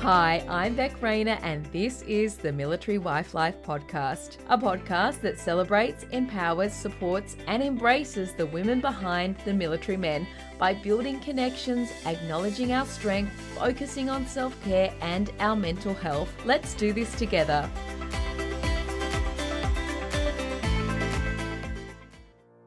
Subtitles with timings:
[0.00, 5.38] Hi, I'm Beck Rayner, and this is the Military Wife Life Podcast, a podcast that
[5.38, 10.26] celebrates, empowers, supports, and embraces the women behind the military men
[10.58, 16.32] by building connections, acknowledging our strength, focusing on self care and our mental health.
[16.46, 17.68] Let's do this together.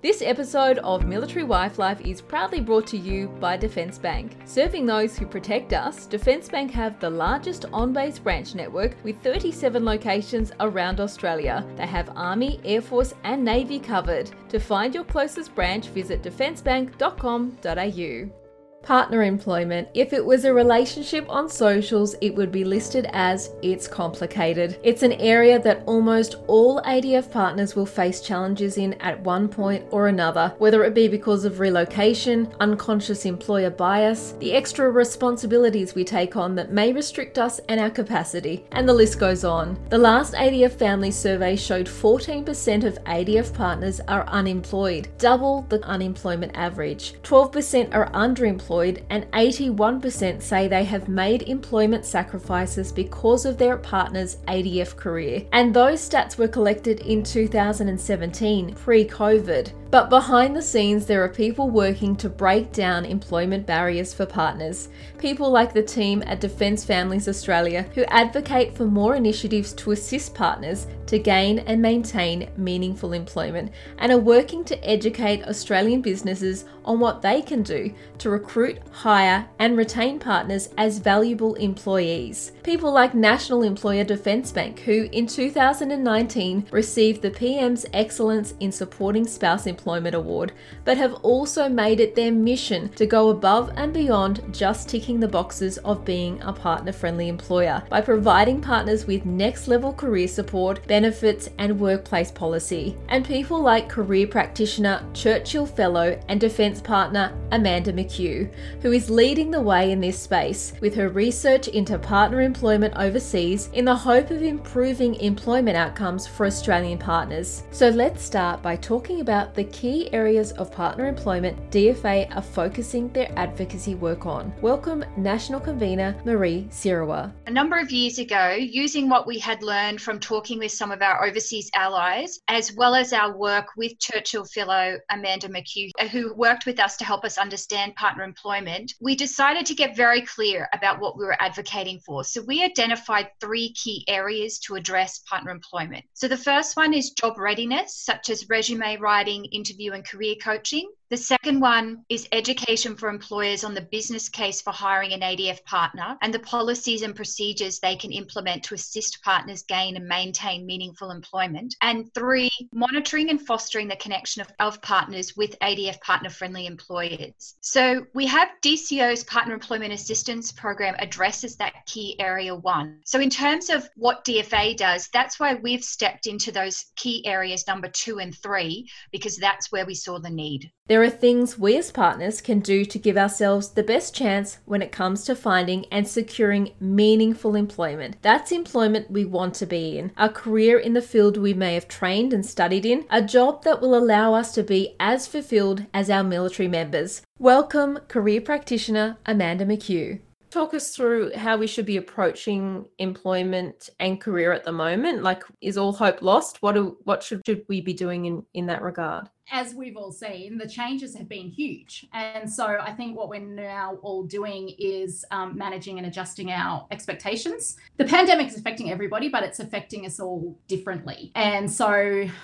[0.03, 4.35] This episode of Military Wife Life is proudly brought to you by Defence Bank.
[4.43, 9.15] Serving those who protect us, Defence Bank have the largest on base branch network with
[9.23, 11.65] 37 locations around Australia.
[11.77, 14.29] They have Army, Air Force, and Navy covered.
[14.49, 18.42] To find your closest branch, visit defencebank.com.au.
[18.83, 19.87] Partner employment.
[19.93, 24.77] If it was a relationship on socials, it would be listed as it's complicated.
[24.83, 29.85] It's an area that almost all ADF partners will face challenges in at one point
[29.89, 36.03] or another, whether it be because of relocation, unconscious employer bias, the extra responsibilities we
[36.03, 39.79] take on that may restrict us and our capacity, and the list goes on.
[39.91, 46.51] The last ADF family survey showed 14% of ADF partners are unemployed, double the unemployment
[46.57, 47.13] average.
[47.23, 53.77] 12% are underemployed employed, and 81% say they have made employment sacrifices because of their
[53.77, 55.45] partner's ADF career.
[55.51, 59.71] And those stats were collected in 2017, pre COVID.
[59.93, 64.89] But behind the scenes, there are people working to break down employment barriers for partners.
[65.19, 70.33] People like the team at Defence Families Australia who advocate for more initiatives to assist
[70.33, 76.99] partners to gain and maintain meaningful employment and are working to educate Australian businesses on
[76.99, 82.51] what they can do to recruit, hire, and retain partners as valuable employees.
[82.63, 89.27] People like National Employer Defence Bank, who in 2019 received the PM's Excellence in Supporting
[89.27, 90.53] Spouse Employment Employment Award,
[90.85, 95.27] but have also made it their mission to go above and beyond just ticking the
[95.27, 100.87] boxes of being a partner friendly employer by providing partners with next level career support,
[100.87, 102.95] benefits, and workplace policy.
[103.09, 108.49] And people like career practitioner, Churchill Fellow, and defence partner Amanda McHugh,
[108.81, 113.69] who is leading the way in this space with her research into partner employment overseas
[113.73, 117.63] in the hope of improving employment outcomes for Australian partners.
[117.71, 123.11] So let's start by talking about the key areas of partner employment DFA are focusing
[123.11, 124.53] their advocacy work on.
[124.61, 127.33] Welcome, National Convener Marie Sirawa.
[127.47, 131.01] A number of years ago, using what we had learned from talking with some of
[131.01, 136.33] our overseas allies, as well as our work with Churchill Fellow Amanda McHugh, uh, who
[136.35, 140.69] worked with us to help us understand partner employment, we decided to get very clear
[140.73, 142.23] about what we were advocating for.
[142.23, 146.05] So we identified three key areas to address partner employment.
[146.13, 150.91] So the first one is job readiness, such as resume writing, interview and career coaching.
[151.13, 155.63] The second one is education for employers on the business case for hiring an ADF
[155.63, 160.65] partner and the policies and procedures they can implement to assist partners gain and maintain
[160.65, 161.75] meaningful employment.
[161.81, 167.57] And three, monitoring and fostering the connection of, of partners with ADF partner friendly employers.
[167.61, 173.01] So we have DCO's Partner Employment Assistance Program addresses that key area one.
[173.05, 177.67] So, in terms of what DFA does, that's why we've stepped into those key areas
[177.67, 180.71] number two and three, because that's where we saw the need.
[180.87, 184.81] There are things we as partners can do to give ourselves the best chance when
[184.81, 188.15] it comes to finding and securing meaningful employment.
[188.21, 191.89] That's employment we want to be in, a career in the field we may have
[191.89, 196.09] trained and studied in, a job that will allow us to be as fulfilled as
[196.09, 197.21] our military members.
[197.37, 200.21] Welcome, career practitioner Amanda McHugh
[200.53, 205.43] talk us through how we should be approaching employment and career at the moment like
[205.61, 208.83] is all hope lost what do, what should, should we be doing in in that
[208.83, 212.07] regard as we've all seen, the changes have been huge.
[212.13, 216.87] And so I think what we're now all doing is um, managing and adjusting our
[216.91, 217.77] expectations.
[217.97, 221.31] The pandemic is affecting everybody, but it's affecting us all differently.
[221.35, 221.93] And so,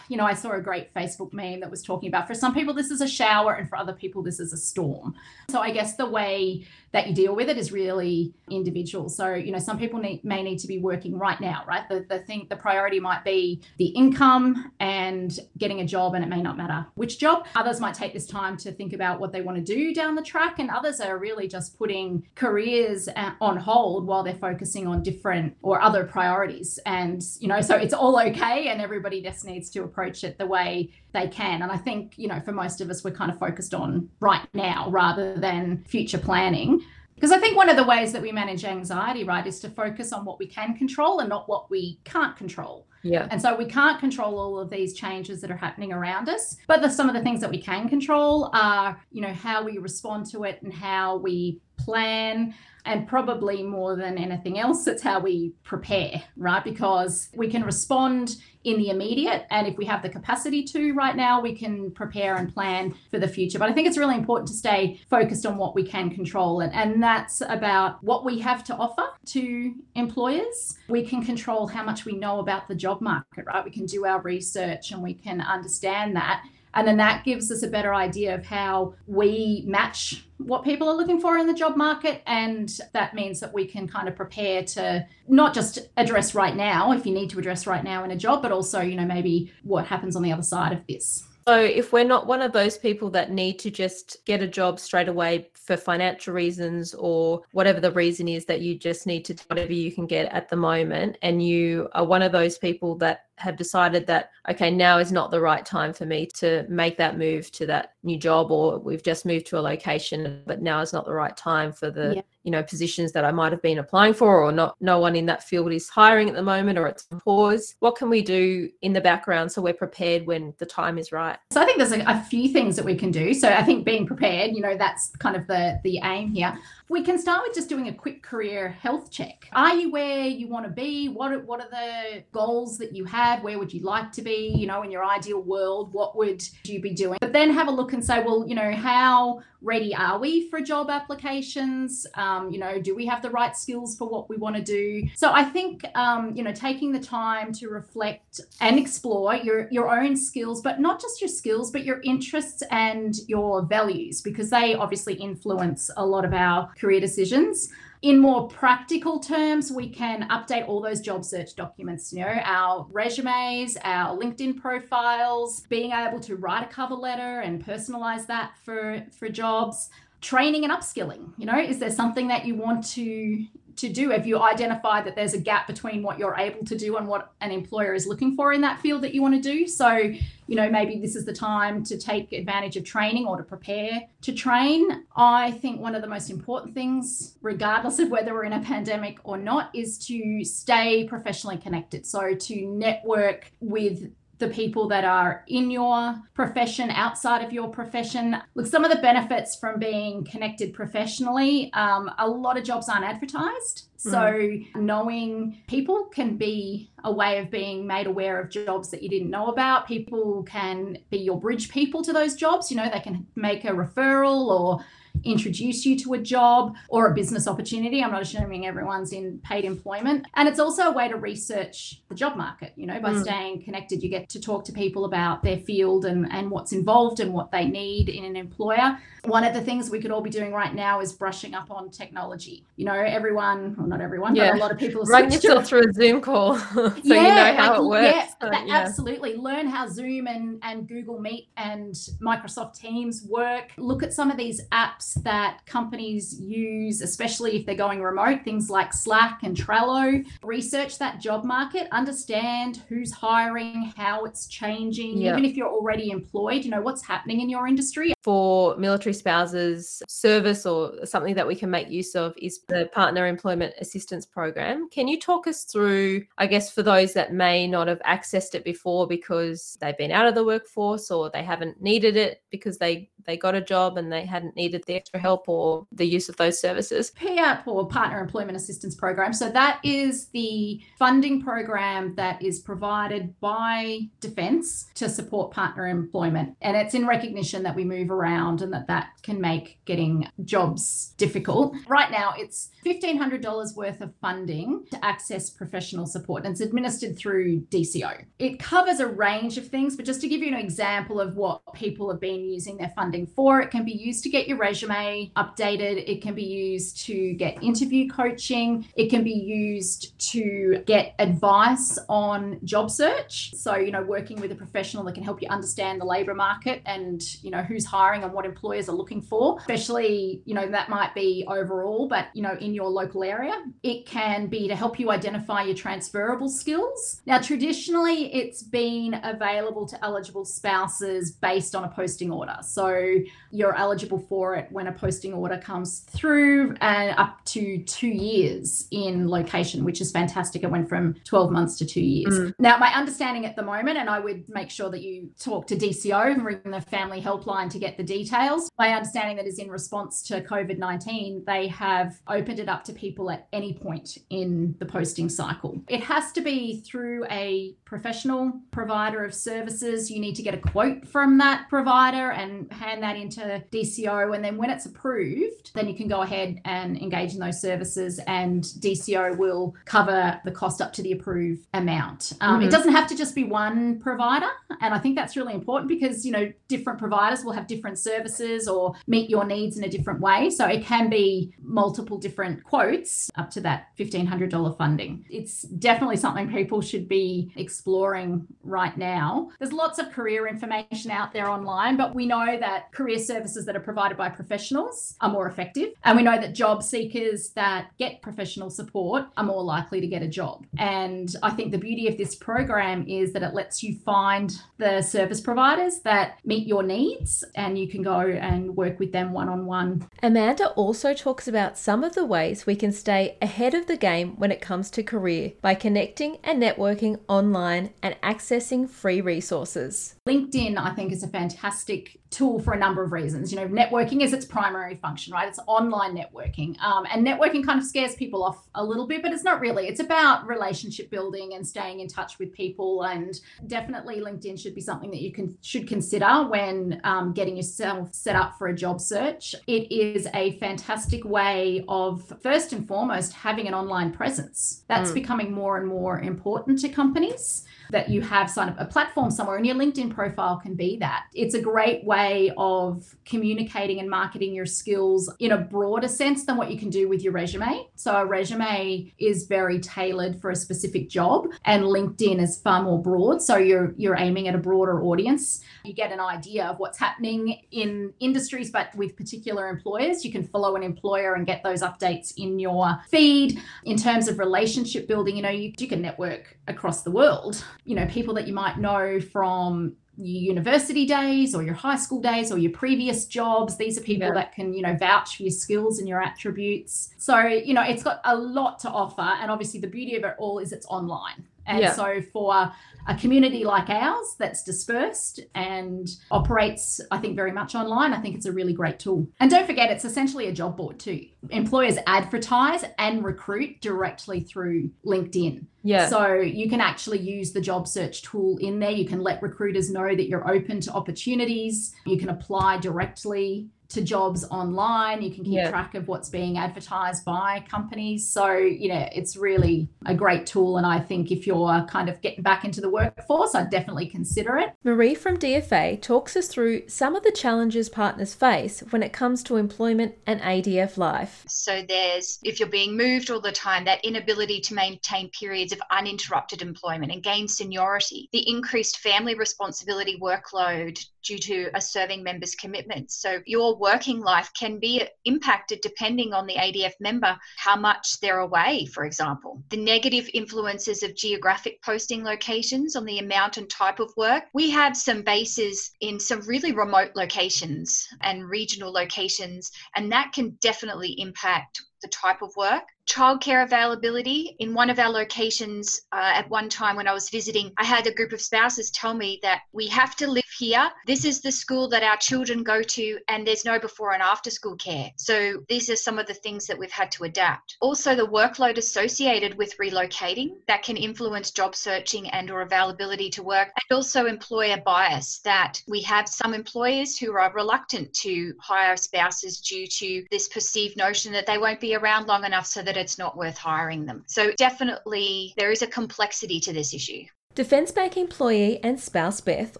[0.10, 2.74] you know, I saw a great Facebook meme that was talking about for some people,
[2.74, 5.16] this is a shower, and for other people, this is a storm.
[5.50, 9.10] So I guess the way that you deal with it is really individual.
[9.10, 11.88] So, you know, some people need, may need to be working right now, right?
[11.88, 16.28] The, the thing, the priority might be the income and getting a job, and it
[16.28, 17.48] may not matter which job.
[17.56, 20.22] Others might take this time to think about what they want to do down the
[20.22, 25.02] track, and others are really just putting careers uh, on hold while they're focusing on
[25.02, 26.78] different or other priorities.
[26.86, 30.46] And, you know, so it's all okay, and everybody just needs to approach it the
[30.46, 31.62] way they can.
[31.62, 34.48] And I think, you know, for most of us, we're kind of focused on right
[34.54, 36.84] now rather than future planning.
[37.20, 40.14] Because I think one of the ways that we manage anxiety, right, is to focus
[40.14, 42.88] on what we can control and not what we can't control.
[43.04, 43.28] Yeah.
[43.30, 46.58] And so we can't control all of these changes that are happening around us.
[46.68, 49.78] But the, some of the things that we can control are, you know, how we
[49.78, 52.54] respond to it and how we plan,
[52.86, 56.64] and probably more than anything else, it's how we prepare, right?
[56.64, 59.46] Because we can respond in the immediate.
[59.52, 63.20] And if we have the capacity to right now, we can prepare and plan for
[63.20, 63.60] the future.
[63.60, 66.62] But I think it's really important to stay focused on what we can control.
[66.62, 70.78] And, and that's about what we have to offer to employers.
[70.88, 73.64] We can control how much we know about the job market, right?
[73.64, 76.44] We can do our research and we can understand that.
[76.74, 80.96] And then that gives us a better idea of how we match what people are
[80.96, 82.22] looking for in the job market.
[82.26, 86.92] And that means that we can kind of prepare to not just address right now,
[86.92, 89.52] if you need to address right now in a job, but also, you know, maybe
[89.64, 91.26] what happens on the other side of this.
[91.50, 94.80] So, if we're not one of those people that need to just get a job
[94.80, 99.36] straight away for financial reasons or whatever the reason is that you just need to
[99.48, 103.29] whatever you can get at the moment, and you are one of those people that
[103.40, 107.18] have decided that okay now is not the right time for me to make that
[107.18, 110.94] move to that new job or we've just moved to a location but now is
[110.94, 112.22] not the right time for the yeah.
[112.44, 115.26] you know positions that I might have been applying for or not no one in
[115.28, 117.76] that field is hiring at the moment or it's pause.
[117.80, 121.38] What can we do in the background so we're prepared when the time is right?
[121.52, 123.34] So I think there's a, a few things that we can do.
[123.34, 126.58] So I think being prepared you know that's kind of the the aim here
[126.90, 129.48] we can start with just doing a quick career health check.
[129.54, 131.08] Are you where you want to be?
[131.08, 133.44] What are, what are the goals that you have?
[133.44, 134.52] Where would you like to be?
[134.56, 137.20] You know, in your ideal world, what would you be doing?
[137.22, 140.62] But then have a look and say, well, you know, how ready are we for
[140.62, 142.08] job applications?
[142.16, 145.08] Um, you know, do we have the right skills for what we want to do?
[145.16, 149.90] So I think, um, you know, taking the time to reflect and explore your, your
[149.90, 154.76] own skills, but not just your skills, but your interests and your values, because they
[154.76, 157.70] obviously influence a lot of our career decisions.
[158.02, 162.88] In more practical terms, we can update all those job search documents, you know, our
[162.92, 169.04] resumes, our LinkedIn profiles, being able to write a cover letter and personalize that for,
[169.12, 169.90] for jobs,
[170.22, 171.34] training and upskilling.
[171.38, 173.46] You know, is there something that you want to
[173.80, 176.98] to do if you identify that there's a gap between what you're able to do
[176.98, 179.68] and what an employer is looking for in that field that you want to do.
[179.68, 183.44] So, you know, maybe this is the time to take advantage of training or to
[183.44, 185.06] prepare to train.
[185.16, 189.20] I think one of the most important things, regardless of whether we're in a pandemic
[189.24, 192.06] or not, is to stay professionally connected.
[192.06, 198.38] So, to network with the people that are in your profession, outside of your profession.
[198.56, 203.06] Look, some of the benefits from being connected professionally, um, a lot of jobs aren't
[203.06, 203.90] advertised.
[203.98, 204.86] So, mm-hmm.
[204.86, 209.30] knowing people can be a way of being made aware of jobs that you didn't
[209.30, 209.88] know about.
[209.88, 212.72] People can be your bridge people to those jobs.
[212.72, 214.80] You know, they can make a referral or
[215.24, 218.04] introduce you to a job or a business opportunity.
[218.04, 220.26] I'm not assuming everyone's in paid employment.
[220.36, 222.74] And it's also a way to research the job market.
[222.76, 223.22] You know, by mm.
[223.22, 227.20] staying connected, you get to talk to people about their field and, and what's involved
[227.20, 228.98] and what they need in an employer.
[229.26, 231.90] One of the things we could all be doing right now is brushing up on
[231.90, 232.64] technology.
[232.78, 234.52] You know, everyone, well, not everyone, yeah.
[234.52, 237.62] but a lot of people run yourself through a Zoom call so yeah, you know
[237.62, 238.36] how like, it works.
[238.42, 239.36] Yeah, so, yeah, absolutely.
[239.36, 243.72] Learn how Zoom and, and Google Meet and Microsoft Teams work.
[243.78, 248.70] Look at some of these apps that companies use, especially if they're going remote, things
[248.70, 250.26] like Slack and Trello.
[250.44, 256.64] Research that job market, understand who's hiring, how it's changing, even if you're already employed,
[256.64, 258.14] you know, what's happening in your industry.
[258.24, 263.28] For military spouses, service or something that we can make use of is the Partner
[263.28, 264.90] Employment Assistance Program.
[264.90, 268.64] Can you talk us through, I guess, for those that may not have accessed it
[268.64, 273.10] before because they've been out of the workforce or they haven't needed it because they
[273.26, 276.36] they got a job and they hadn't needed the extra help or the use of
[276.38, 277.12] those services?
[277.12, 279.32] PEAP or Partner Employment Assistance Program.
[279.32, 286.58] So that is the funding program that is provided by Defence to support partner employment.
[286.62, 291.14] And it's in recognition that we move around and that that can make getting jobs
[291.18, 291.76] difficult.
[291.88, 297.62] Right now, it's $1,500 worth of funding to access professional support, and it's administered through
[297.70, 298.26] DCO.
[298.40, 301.62] It covers a range of things, but just to give you an example of what
[301.74, 304.79] people have been using their funding for, it can be used to get your resume
[304.88, 311.16] updated, it can be used to get interview coaching, it can be used to get
[311.20, 313.54] advice on job search.
[313.56, 316.82] So, you know, working with a professional that can help you understand the labor market
[316.86, 320.90] and, you know, who's hiring and what employers are looking for, especially, you know, that
[320.90, 323.54] might be overall, but, you know, in your local area.
[323.84, 327.22] It can be to help you identify your transferable skills.
[327.26, 332.58] Now, traditionally, it's been available to eligible spouses based on a posting order.
[332.62, 333.16] So
[333.52, 338.88] you're eligible for it when a posting order comes through and up to two years
[338.92, 340.64] in location, which is fantastic.
[340.64, 342.40] It went from 12 months to two years.
[342.40, 342.54] Mm.
[342.60, 345.76] Now, my understanding at the moment, and I would make sure that you talk to
[345.76, 348.70] DCO and ring the family helpline to get the details.
[348.78, 352.94] My understanding that is in response to COVID 19, they have opened it up to
[352.94, 355.82] people at any point in the posting cycle.
[355.88, 360.10] It has to be through a professional provider of services.
[360.12, 364.36] You need to get a quote from that provider and hand that into DCO.
[364.36, 368.20] And then when it's approved, then you can go ahead and engage in those services,
[368.28, 372.34] and DCO will cover the cost up to the approved amount.
[372.42, 372.68] Um, mm-hmm.
[372.68, 374.50] It doesn't have to just be one provider.
[374.82, 378.68] And I think that's really important because, you know, different providers will have different services
[378.68, 380.50] or meet your needs in a different way.
[380.50, 385.26] So it can be multiple different quotes up to that $1,500 funding.
[385.30, 389.52] It's definitely something people should be exploring right now.
[389.58, 393.78] There's lots of career information out there online, but we know that career services that
[393.78, 395.94] are provided by professionals are more effective.
[396.04, 400.22] And we know that job seekers that get professional support are more likely to get
[400.22, 400.66] a job.
[400.78, 405.02] And I think the beauty of this program is that it lets you find the
[405.02, 409.50] service providers that meet your needs and you can go and work with them one
[409.50, 410.08] on one.
[410.24, 414.36] Amanda also talks about some of the ways we can stay ahead of the game
[414.38, 420.16] when it comes to career by connecting and networking online and accessing free resources.
[420.28, 423.52] LinkedIn, I think, is a fantastic tool for a number of reasons.
[423.52, 425.50] You know, networking is its primary function, right?
[425.50, 426.80] It's online networking.
[426.82, 429.88] Um, and networking kind of scares people off a little bit, but it's not really.
[429.88, 433.04] It's about relationship building and staying in touch with people.
[433.04, 438.14] And definitely LinkedIn should be something that you can should consider when um, getting yourself
[438.14, 439.56] set up for a job search.
[439.68, 444.86] It is a fantastic way of first and foremost having an online presence.
[444.88, 445.16] That's mm.
[445.16, 449.58] becoming more and more important to companies that you have sign up a platform somewhere
[449.58, 451.26] and your LinkedIn profile can be that.
[451.34, 456.58] It's a great way of communicating and marketing your skills in a broader sense than
[456.58, 457.88] what you can do with your resume.
[457.96, 463.02] So a resume is very tailored for a specific job and LinkedIn is far more
[463.02, 463.42] broad.
[463.42, 465.62] So you're you're aiming at a broader audience.
[465.84, 470.24] You get an idea of what's happening in industries, but with particular employers.
[470.24, 473.60] You can follow an employer and get those updates in your feed.
[473.86, 477.96] In terms of relationship building, you know, you, you can network across the world you
[477.96, 482.52] know people that you might know from your university days or your high school days
[482.52, 483.78] or your previous jobs.
[483.78, 484.34] These are people yeah.
[484.34, 487.14] that can you know vouch for your skills and your attributes.
[487.18, 490.36] So you know it's got a lot to offer and obviously the beauty of it
[490.38, 491.94] all is it's online and yeah.
[491.94, 492.72] so for
[493.08, 498.36] a community like ours that's dispersed and operates, I think, very much online, I think
[498.36, 499.28] it's a really great tool.
[499.40, 501.26] And don't forget, it's essentially a job board too.
[501.50, 505.66] Employers advertise and recruit directly through LinkedIn.
[505.84, 506.08] Yeah.
[506.10, 508.92] So you can actually use the job search tool in there.
[508.92, 511.96] You can let recruiters know that you're open to opportunities.
[512.06, 515.22] You can apply directly to jobs online.
[515.22, 515.70] You can keep yeah.
[515.70, 518.28] track of what's being advertised by companies.
[518.28, 520.78] So, you know, it's really a great tool.
[520.78, 524.58] And I think if you're kind of getting back into the workforce, I'd definitely consider
[524.58, 524.74] it.
[524.84, 529.42] Marie from DFA talks us through some of the challenges partners face when it comes
[529.44, 531.44] to employment and ADF life.
[531.48, 535.82] So, there's if you're being moved all the time, that inability to maintain periods of
[535.92, 542.56] uninterrupted employment and gain seniority, the increased family responsibility workload due to a serving member's
[542.56, 543.16] commitments.
[543.22, 548.40] So, your working life can be impacted depending on the ADF member, how much they're
[548.40, 549.62] away, for example.
[549.70, 554.44] The negative influences of geographic posting locations on the amount and type of work.
[554.54, 560.58] We have some bases in some really remote locations and regional locations, and that can
[560.62, 564.56] definitely impact the type of work childcare availability.
[564.60, 568.06] In one of our locations, uh, at one time when I was visiting, I had
[568.06, 570.90] a group of spouses tell me that we have to live here.
[571.08, 574.52] This is the school that our children go to, and there's no before and after
[574.52, 575.10] school care.
[575.18, 577.78] So these are some of the things that we've had to adapt.
[577.82, 583.44] Also, the workload associated with relocating that can influence job searching and or availability to
[583.44, 588.96] work, and also employer bias that we have some employers who are reluctant to hire
[588.98, 592.98] spouses due to this perceived notion that they won't be around long enough so that
[593.00, 594.24] it's not worth hiring them.
[594.28, 597.24] So, definitely, there is a complexity to this issue.
[597.56, 599.78] Defence Bank employee and spouse Beth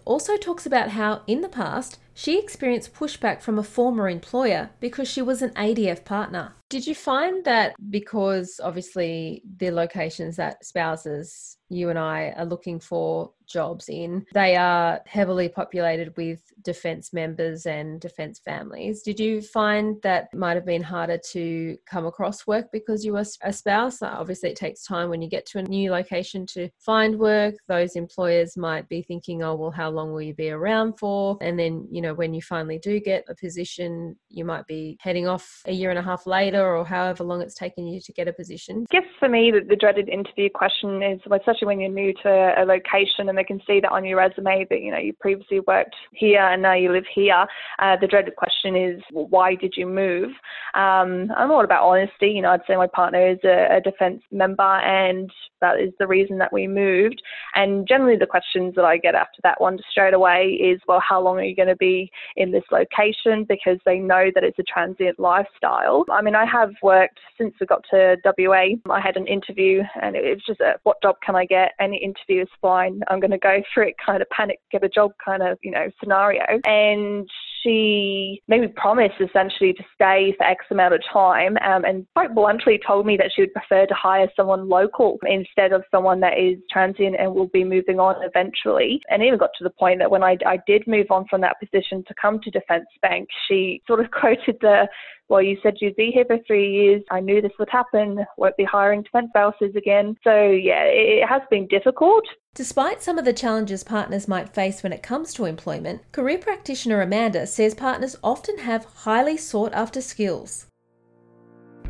[0.04, 5.08] also talks about how, in the past, she experienced pushback from a former employer because
[5.08, 6.52] she was an ADF partner.
[6.68, 12.80] Did you find that because obviously the locations that spouses, you and I, are looking
[12.80, 19.02] for jobs in, they are heavily populated with defence members and defence families.
[19.02, 23.24] Did you find that might have been harder to come across work because you were
[23.42, 24.02] a spouse?
[24.02, 27.54] Uh, obviously, it takes time when you get to a new location to find work.
[27.66, 31.38] Those employers might be thinking, oh, well, how long will you be around for?
[31.40, 34.96] And then, you know, know, when you finally do get a position, you might be
[35.00, 38.12] heading off a year and a half later or however long it's taken you to
[38.12, 38.84] get a position?
[38.90, 42.54] I guess for me, the, the dreaded interview question is, especially when you're new to
[42.58, 45.60] a location and they can see that on your resume that, you know, you previously
[45.60, 47.46] worked here and now you live here.
[47.78, 50.30] Uh, the dreaded question is, why did you move?
[50.74, 52.28] Um, I'm all about honesty.
[52.28, 55.30] You know, I'd say my partner is a, a defence member and
[55.60, 57.22] that is the reason that we moved.
[57.54, 61.20] And generally, the questions that I get after that one straight away is, well, how
[61.20, 63.44] long are you going to be in this location?
[63.48, 66.04] Because they know that it's a transient lifestyle.
[66.10, 68.74] I mean, I have worked since we got to WA.
[68.90, 71.72] I had an interview, and it was just a, what job can I get?
[71.80, 73.02] Any interview is fine.
[73.08, 75.70] I'm going to go through it, kind of panic, get a job kind of, you
[75.70, 76.42] know, scenario.
[76.64, 77.28] And
[77.62, 82.34] she made me promise essentially to stay for X amount of time um, and quite
[82.34, 86.38] bluntly told me that she would prefer to hire someone local instead of someone that
[86.38, 89.00] is transient and will be moving on eventually.
[89.10, 91.56] And even got to the point that when I, I did move on from that
[91.60, 94.88] position to come to Defence Bank, she sort of quoted the
[95.30, 97.02] well, you said you'd be here for three years.
[97.08, 98.18] I knew this would happen.
[98.36, 100.16] Won't be hiring defence spouses again.
[100.24, 102.24] So, yeah, it has been difficult.
[102.54, 107.00] Despite some of the challenges partners might face when it comes to employment, career practitioner
[107.00, 110.66] Amanda says partners often have highly sought after skills.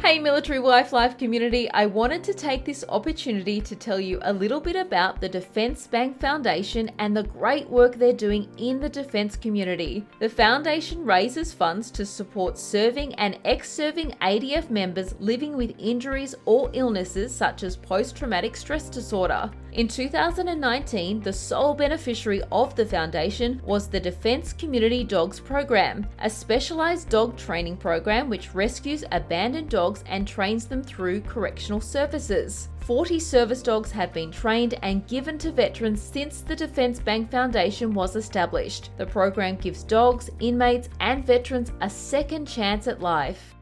[0.03, 4.33] Hey Military Wife Life community, I wanted to take this opportunity to tell you a
[4.33, 8.89] little bit about the Defence Bank Foundation and the great work they're doing in the
[8.89, 10.07] defence community.
[10.19, 16.35] The foundation raises funds to support serving and ex serving ADF members living with injuries
[16.47, 19.51] or illnesses such as post traumatic stress disorder.
[19.73, 26.29] In 2019, the sole beneficiary of the foundation was the Defence Community Dogs Program, a
[26.29, 32.69] specialised dog training program which rescues abandoned dogs and trains them through correctional services.
[32.81, 37.93] 40 service dogs have been trained and given to veterans since the Defence Bank Foundation
[37.93, 38.91] was established.
[38.99, 43.57] The program gives dogs, inmates, and veterans a second chance at life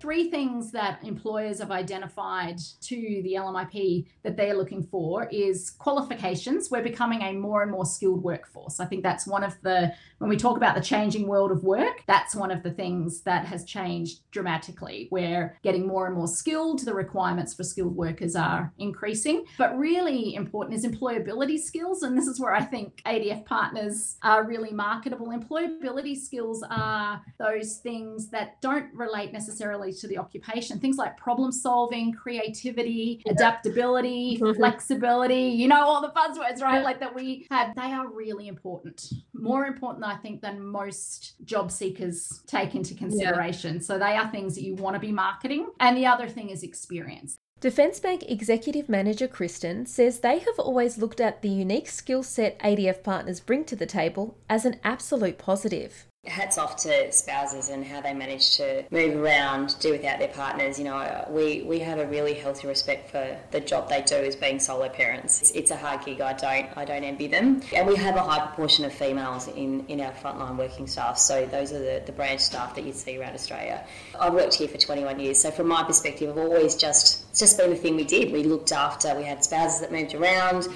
[0.00, 6.70] three things that employers have identified to the LMIP that they're looking for is qualifications.
[6.70, 8.80] We're becoming a more and more skilled workforce.
[8.80, 12.02] I think that's one of the, when we talk about the changing world of work,
[12.06, 15.08] that's one of the things that has changed dramatically.
[15.10, 16.80] We're getting more and more skilled.
[16.80, 19.44] The requirements for skilled workers are increasing.
[19.58, 22.02] But really important is employability skills.
[22.02, 25.26] And this is where I think ADF partners are really marketable.
[25.26, 30.78] Employability skills are those things that don't relate necessarily to the occupation.
[30.78, 33.32] Things like problem solving, creativity, yeah.
[33.32, 34.56] adaptability, mm-hmm.
[34.56, 36.82] flexibility, you know, all the buzzwords, right?
[36.82, 39.12] Like that we have, they are really important.
[39.34, 43.76] More important, I think, than most job seekers take into consideration.
[43.76, 43.80] Yeah.
[43.82, 45.68] So they are things that you want to be marketing.
[45.80, 47.38] And the other thing is experience.
[47.60, 52.58] Defence Bank Executive Manager Kristen says they have always looked at the unique skill set
[52.60, 56.06] ADF partners bring to the table as an absolute positive.
[56.26, 60.78] Hats off to spouses and how they manage to move around, do without their partners.
[60.78, 64.36] You know, we, we have a really healthy respect for the job they do as
[64.36, 65.40] being solo parents.
[65.40, 66.20] It's, it's a hard gig.
[66.20, 67.62] I don't I don't envy them.
[67.74, 71.16] And we have a high proportion of females in, in our frontline working staff.
[71.16, 73.82] So those are the, the branch staff that you see around Australia.
[74.20, 75.40] I've worked here for 21 years.
[75.40, 78.30] So from my perspective, I've always just it's just been the thing we did.
[78.30, 79.14] We looked after.
[79.14, 80.68] We had spouses that moved around,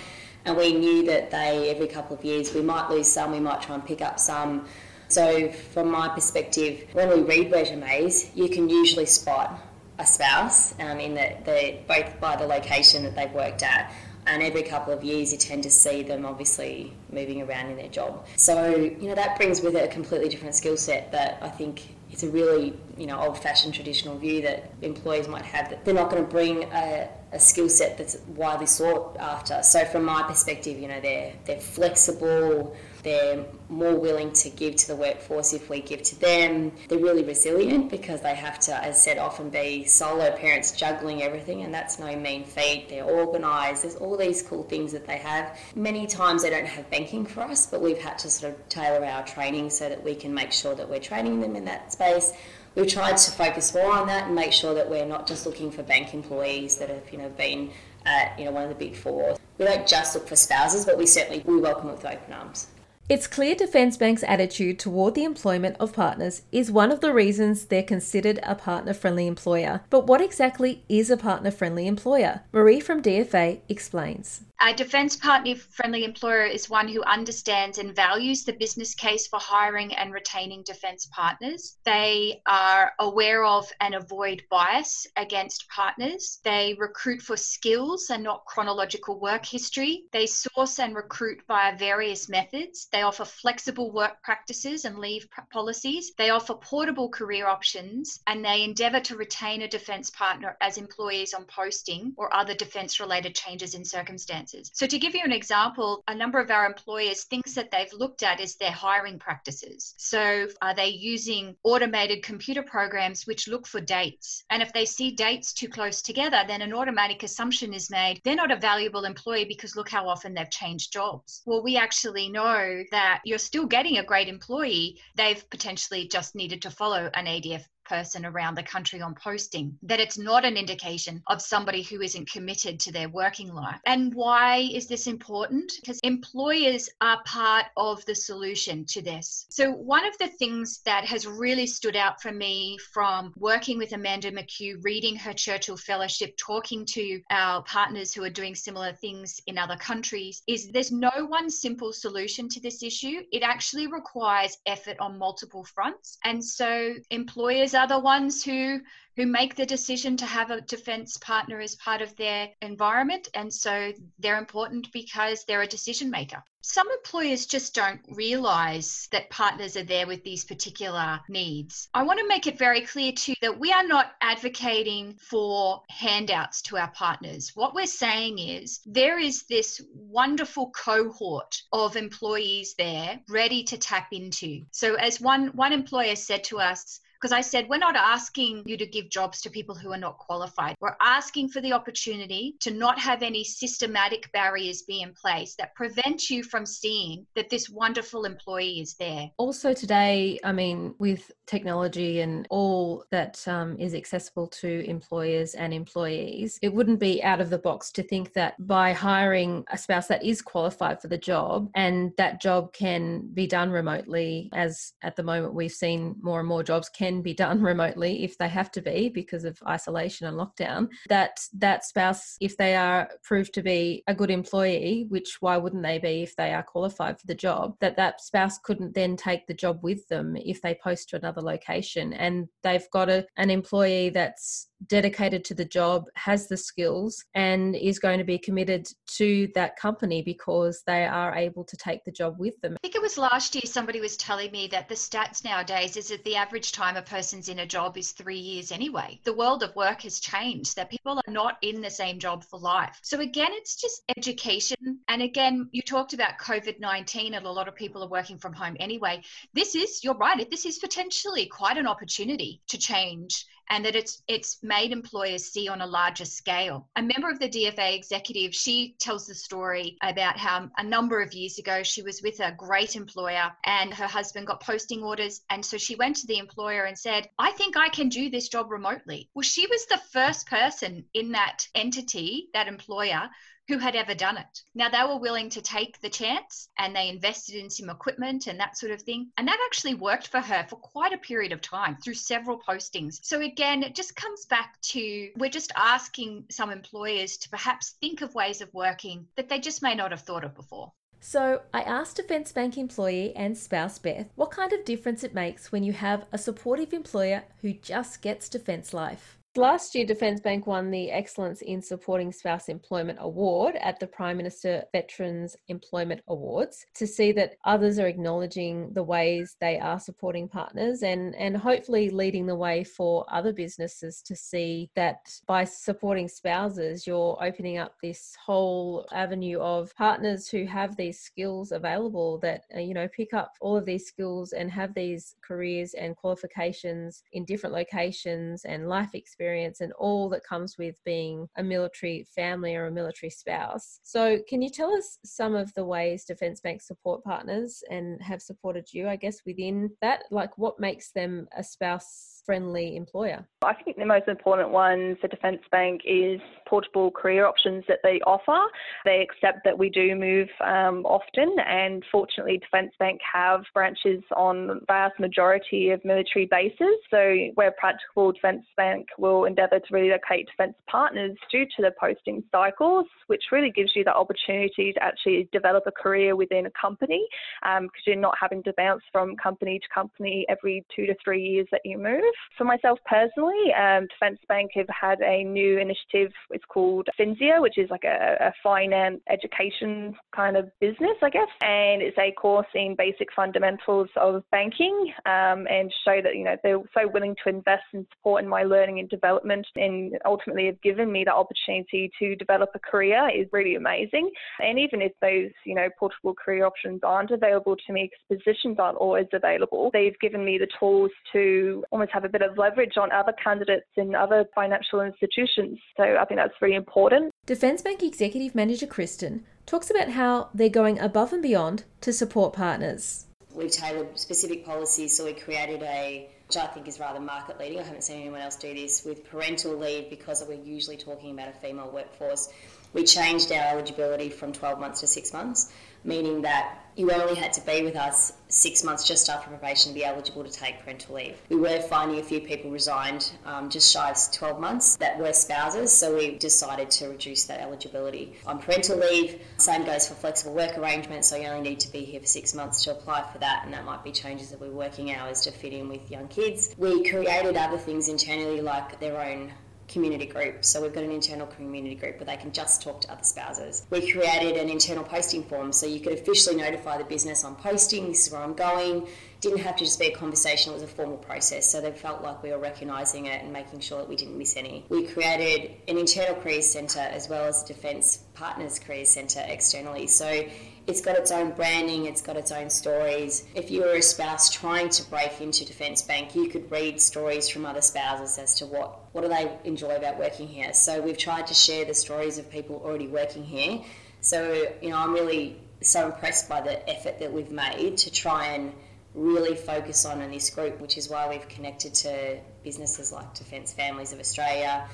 [0.47, 3.31] and we knew that they every couple of years we might lose some.
[3.31, 4.65] We might try and pick up some
[5.15, 9.61] so, from my perspective, when we read resumes, you can usually spot
[10.01, 13.93] a spouse um, in they both by the location that they've worked at.
[14.27, 17.91] And every couple of years, you tend to see them obviously moving around in their
[17.91, 18.27] job.
[18.35, 21.95] So, you know, that brings with it a completely different skill set that I think
[22.11, 26.11] it's a really, you know, old-fashioned traditional view that employees might have that they're not
[26.11, 29.63] going to bring a, a skill set that's widely sought after.
[29.63, 32.75] So, from my perspective, you know, they're they're flexible
[33.05, 36.73] they're more willing to give to the workforce if we give to them.
[36.89, 41.23] They're really resilient because they have to, as I said, often be solo parents juggling
[41.23, 42.89] everything, and that's no mean feat.
[42.89, 43.83] They're organised.
[43.83, 45.59] There's all these cool things that they have.
[45.77, 49.05] Many times they don't have banking for us, but we've had to sort of tailor
[49.05, 52.33] our training so that we can make sure that we're training them in that space
[52.75, 55.71] we've tried to focus more on that and make sure that we're not just looking
[55.71, 57.71] for bank employees that have you know been
[58.07, 59.37] at you know one of the big four.
[59.59, 62.69] We don't just look for spouses, but we certainly we welcome with open arms.
[63.07, 67.67] It's clear Defence Bank's attitude toward the employment of partners is one of the reasons
[67.67, 69.83] they're considered a partner friendly employer.
[69.91, 72.41] But what exactly is a partner friendly employer?
[72.51, 74.41] Marie from DFA explains.
[74.61, 79.39] A defence partner friendly employer is one who understands and values the business case for
[79.39, 81.77] hiring and retaining defence partners.
[81.85, 86.41] They are aware of and avoid bias against partners.
[86.45, 90.05] They recruit for skills and not chronological work history.
[90.13, 92.87] They source and recruit via various methods.
[92.91, 96.13] They offer flexible work practices and leave policies.
[96.17, 101.35] They offer portable career options and they endeavour to retain a defence partner as employees
[101.35, 104.44] on posting or other defence related changes in circumstances.
[104.73, 108.23] So, to give you an example, a number of our employers, things that they've looked
[108.23, 109.95] at is their hiring practices.
[109.99, 114.45] So, are they using automated computer programs which look for dates?
[114.51, 118.35] And if they see dates too close together, then an automatic assumption is made they're
[118.35, 121.43] not a valuable employee because look how often they've changed jobs.
[121.47, 125.01] Well, we actually know that you're still getting a great employee.
[125.17, 130.01] They've potentially just needed to follow an ADF person around the country on posting, that
[130.01, 133.81] it's not an indication of somebody who isn't committed to their working life.
[133.87, 135.73] And why is this important?
[135.81, 139.47] Because employers are part of the solution to this.
[139.51, 143.93] So, one of the things that has really stood out for me from working with
[143.93, 149.41] Amanda McHugh, reading her Churchill Fellowship, talking to our partners who are doing similar things
[149.47, 153.23] in other countries, is there's no one simple solution to this issue.
[153.33, 156.19] It actually requires effort on multiple fronts.
[156.25, 158.81] And so, employers are the ones who
[159.17, 163.53] who make the decision to have a defense partner as part of their environment and
[163.53, 169.77] so they're important because they're a decision maker some employers just don't realize that partners
[169.77, 171.91] are there with these particular needs.
[171.93, 176.63] I want to make it very clear too that we are not advocating for handouts
[176.63, 177.53] to our partners.
[177.55, 184.09] What we're saying is there is this wonderful cohort of employees there ready to tap
[184.13, 184.65] into.
[184.71, 188.77] So as one one employer said to us, because I said, we're not asking you
[188.77, 190.75] to give jobs to people who are not qualified.
[190.83, 195.75] We're asking for the opportunity to not have any systematic barriers be in place that
[195.75, 199.31] prevent you from seeing that this wonderful employee is there.
[199.39, 205.73] Also, today, I mean, with technology and all that um, is accessible to employers and
[205.73, 210.09] employees, it wouldn't be out of the box to think that by hiring a spouse
[210.09, 215.17] that is qualified for the job and that job can be done remotely, as at
[215.17, 218.49] the moment we've seen more and more jobs can can be done remotely if they
[218.49, 223.55] have to be because of isolation and lockdown that that spouse if they are proved
[223.55, 227.27] to be a good employee which why wouldn't they be if they are qualified for
[227.27, 231.09] the job that that spouse couldn't then take the job with them if they post
[231.09, 232.13] to another location.
[232.13, 237.77] And they've got a, an employee that's dedicated to the job, has the skills, and
[237.77, 242.11] is going to be committed to that company because they are able to take the
[242.11, 242.75] job with them.
[242.75, 246.09] I think it was last year somebody was telling me that the stats nowadays is
[246.09, 249.21] that the average time a person's in a job is three years anyway.
[249.25, 252.59] The world of work has changed, that people are not in the same job for
[252.59, 252.99] life.
[253.03, 254.99] So, again, it's just education.
[255.09, 258.53] And again, you talked about COVID 19, and a lot of people are working from
[258.53, 259.23] home anyway.
[259.53, 264.23] This is, you're right, this is potentially quite an opportunity to change and that it's
[264.29, 266.89] it's made employers see on a larger scale.
[266.97, 271.33] A member of the DFA executive, she tells the story about how a number of
[271.33, 275.65] years ago she was with a great employer and her husband got posting orders and
[275.65, 278.71] so she went to the employer and said, "I think I can do this job
[278.71, 283.31] remotely." Well, she was the first person in that entity, that employer
[283.69, 284.63] who had ever done it.
[284.75, 288.61] Now, they were willing to take the chance and they invested in some equipment and
[288.61, 289.31] that sort of thing.
[289.37, 293.21] And that actually worked for her for quite a period of time through several postings.
[293.23, 298.21] So, again, it just comes back to we're just asking some employers to perhaps think
[298.21, 300.93] of ways of working that they just may not have thought of before.
[301.21, 305.73] So, I asked Defence Bank employee and spouse Beth what kind of difference it makes
[305.73, 309.39] when you have a supportive employer who just gets defence life.
[309.57, 314.37] Last year, Defence Bank won the Excellence in Supporting Spouse Employment Award at the Prime
[314.37, 320.49] Minister Veterans Employment Awards to see that others are acknowledging the ways they are supporting
[320.49, 326.27] partners and, and hopefully leading the way for other businesses to see that by supporting
[326.27, 332.63] spouses, you're opening up this whole avenue of partners who have these skills available that,
[332.75, 337.23] uh, you know, pick up all of these skills and have these careers and qualifications
[337.35, 342.27] in different locations and life experiences experience and all that comes with being a military
[342.35, 344.01] family or a military spouse.
[344.03, 348.41] So, can you tell us some of the ways Defence Bank support partners and have
[348.41, 350.25] supported you, I guess, within that?
[350.31, 353.45] Like, what makes them a spouse friendly employer?
[353.63, 358.21] I think the most important one for Defence Bank is portable career options that they
[358.27, 358.61] offer.
[359.05, 364.81] They accept that we do move um, often, and fortunately, Defence Bank have branches on
[364.87, 366.97] vast majority of military bases.
[367.11, 372.43] So, where practical, Defence Bank will endeavour to relocate defence partners due to the posting
[372.53, 377.27] cycles, which really gives you the opportunity to actually develop a career within a company
[377.63, 381.43] because um, you're not having to bounce from company to company every two to three
[381.43, 382.23] years that you move.
[382.57, 386.33] For myself personally, um, Defence Bank have had a new initiative.
[386.51, 391.49] It's called FinSIA, which is like a, a finance education kind of business, I guess.
[391.61, 396.57] And it's a course in basic fundamentals of banking um, and show that, you know,
[396.63, 400.81] they're so willing to invest and support in my learning and development and ultimately have
[400.83, 404.31] given me the opportunity to develop a career is really amazing.
[404.61, 408.79] And even if those, you know, portable career options aren't available to me because positions
[408.79, 412.97] aren't always available, they've given me the tools to almost have a bit of leverage
[412.97, 415.79] on other candidates in other financial institutions.
[415.97, 417.33] So I think that's really important.
[417.47, 422.53] Defence Bank Executive Manager Kristen talks about how they're going above and beyond to support
[422.53, 423.27] partners.
[423.55, 427.81] We've tailored specific policies, so we created a which I think is rather market leading.
[427.81, 431.49] I haven't seen anyone else do this with parental leave because we're usually talking about
[431.49, 432.51] a female workforce.
[432.93, 435.73] We changed our eligibility from 12 months to six months,
[436.05, 439.95] meaning that you only had to be with us six months just after probation to
[439.99, 441.37] be eligible to take parental leave.
[441.49, 445.33] We were finding a few people resigned um, just shy of 12 months that were
[445.33, 448.35] spouses, so we decided to reduce that eligibility.
[448.47, 452.05] On parental leave, same goes for flexible work arrangements, so you only need to be
[452.05, 454.69] here for six months to apply for that, and that might be changes of our
[454.69, 456.75] working hours to fit in with young kids.
[456.79, 459.53] We created other things internally like their own
[459.87, 460.65] community group.
[460.65, 463.87] So we've got an internal community group where they can just talk to other spouses.
[463.91, 468.09] We created an internal posting form so you could officially notify the business I'm posting,
[468.09, 469.07] this is where I'm going.
[469.41, 471.71] Didn't have to just be a conversation, it was a formal process.
[471.71, 474.57] So they felt like we were recognising it and making sure that we didn't miss
[474.57, 474.85] any.
[474.89, 480.07] We created an internal careers centre as well as a Defence Partners Careers Centre externally.
[480.07, 480.47] So
[480.87, 483.47] it's got its own branding, it's got its own stories.
[483.55, 487.49] If you were a spouse trying to break into Defence Bank, you could read stories
[487.49, 490.75] from other spouses as to what, what do they enjoy about working here.
[490.75, 493.81] So we've tried to share the stories of people already working here.
[494.21, 498.47] So, you know, I'm really so impressed by the effort that we've made to try
[498.49, 498.73] and
[499.15, 503.73] really focus on in this group, which is why we've connected to businesses like Defence
[503.73, 504.87] Families of Australia.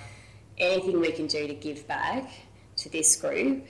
[0.59, 2.31] Anything we can do to give back
[2.77, 3.67] to this group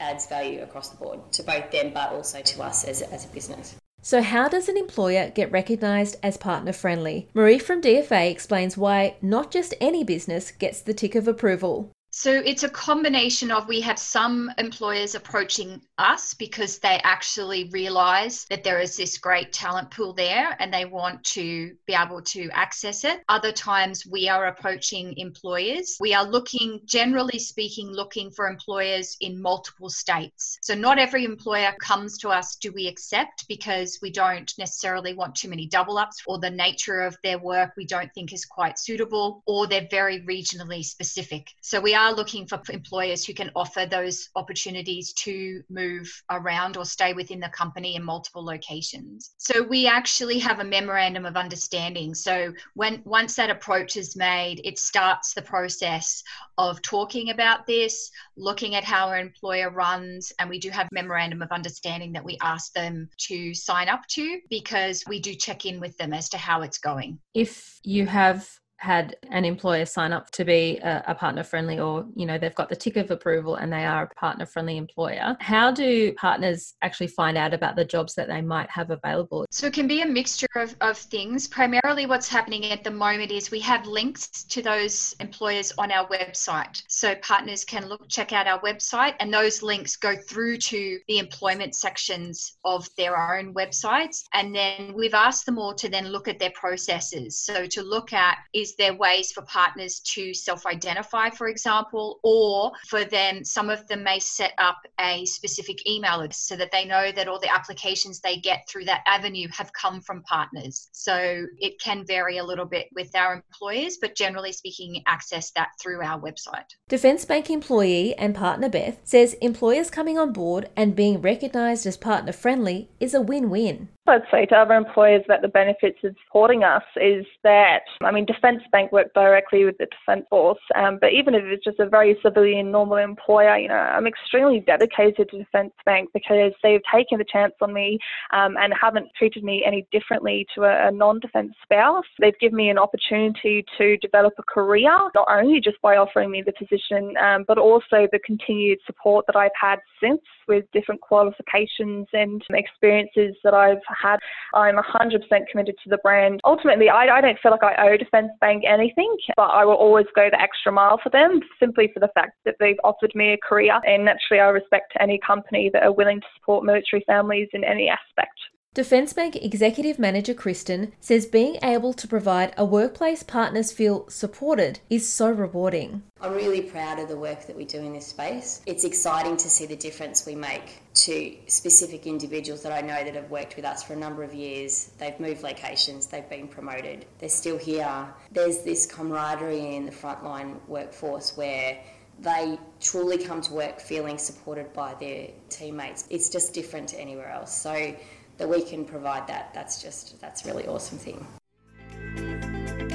[0.00, 3.28] adds value across the board to both them but also to us as, as a
[3.28, 3.76] business.
[4.04, 7.28] So, how does an employer get recognised as partner friendly?
[7.34, 11.92] Marie from DFA explains why not just any business gets the tick of approval.
[12.14, 18.44] So it's a combination of we have some employers approaching us because they actually realize
[18.50, 22.50] that there is this great talent pool there and they want to be able to
[22.50, 23.22] access it.
[23.30, 25.96] Other times we are approaching employers.
[26.00, 30.58] We are looking, generally speaking, looking for employers in multiple states.
[30.60, 35.34] So not every employer comes to us, do we accept because we don't necessarily want
[35.34, 38.78] too many double ups or the nature of their work we don't think is quite
[38.78, 41.48] suitable or they're very regionally specific.
[41.62, 46.76] So we are are looking for employers who can offer those opportunities to move around
[46.76, 49.34] or stay within the company in multiple locations.
[49.38, 52.14] So we actually have a memorandum of understanding.
[52.14, 56.24] So when once that approach is made, it starts the process
[56.58, 61.40] of talking about this, looking at how our employer runs, and we do have memorandum
[61.40, 65.78] of understanding that we ask them to sign up to because we do check in
[65.78, 67.20] with them as to how it's going.
[67.32, 68.48] If you have
[68.82, 72.54] had an employer sign up to be a, a, partner friendly or you know they've
[72.56, 75.36] got the tick of approval and they are a partner friendly employer.
[75.38, 79.46] How do partners actually find out about the jobs that they might have available?
[79.52, 81.46] So it can be a mixture of, of things.
[81.46, 86.08] Primarily what's happening at the moment is we have links to those employers on our
[86.08, 86.82] website.
[86.88, 91.18] So partners can look check out our website and those links go through to the
[91.18, 94.24] employment sections of their own websites.
[94.34, 97.38] And then we've asked them all to then look at their processes.
[97.38, 102.72] So to look at is there ways for partners to self identify, for example, or
[102.88, 106.84] for them, some of them may set up a specific email address so that they
[106.84, 110.88] know that all the applications they get through that avenue have come from partners.
[110.92, 115.68] So it can vary a little bit with our employers, but generally speaking, access that
[115.80, 116.64] through our website.
[116.88, 121.96] Defence Bank employee and partner Beth says employers coming on board and being recognised as
[121.96, 123.88] partner friendly is a win win.
[124.08, 128.26] I'd say to other employers that the benefits of supporting us is that, I mean,
[128.26, 131.88] Defence Bank work directly with the Defence Force, um, but even if it's just a
[131.88, 137.18] very civilian, normal employer, you know, I'm extremely dedicated to Defence Bank because they've taken
[137.18, 138.00] the chance on me
[138.32, 142.04] um, and haven't treated me any differently to a, a non defence spouse.
[142.18, 146.42] They've given me an opportunity to develop a career, not only just by offering me
[146.44, 152.08] the position, um, but also the continued support that I've had since with different qualifications
[152.12, 154.18] and experiences that I've had.
[154.54, 156.40] I'm 100% committed to the brand.
[156.44, 160.06] Ultimately, I, I don't feel like I owe Defence Bank anything, but I will always
[160.14, 163.38] go the extra mile for them simply for the fact that they've offered me a
[163.38, 163.80] career.
[163.86, 167.88] And naturally, I respect any company that are willing to support military families in any
[167.88, 168.38] aspect.
[168.74, 174.80] Defence Bank Executive Manager Kristen says being able to provide a workplace partners feel supported
[174.88, 176.02] is so rewarding.
[176.22, 178.62] I'm really proud of the work that we do in this space.
[178.64, 183.14] It's exciting to see the difference we make to specific individuals that I know that
[183.14, 184.92] have worked with us for a number of years.
[184.96, 188.08] They've moved locations, they've been promoted, they're still here.
[188.30, 191.78] There's this camaraderie in the frontline workforce where
[192.20, 196.06] they truly come to work feeling supported by their teammates.
[196.08, 197.54] It's just different to anywhere else.
[197.54, 197.94] So
[198.42, 201.24] that we can provide that, that's just, that's really awesome thing.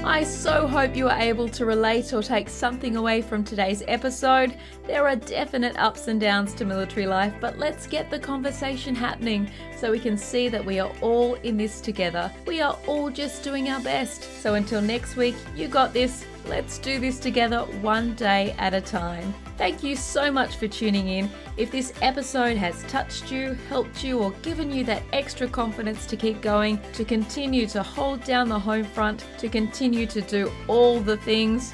[0.04, 4.58] I so hope you are able to relate or take something away from today's episode.
[4.86, 9.50] There are definite ups and downs to military life, but let's get the conversation happening
[9.78, 12.30] so we can see that we are all in this together.
[12.46, 14.24] We are all just doing our best.
[14.42, 16.26] So until next week, you got this.
[16.46, 19.34] Let's do this together one day at a time.
[19.58, 21.32] Thank you so much for tuning in.
[21.58, 26.16] If this episode has touched you, helped you, or given you that extra confidence to
[26.16, 31.00] keep going, to continue to hold down the home front, to continue to do all
[31.00, 31.74] the things,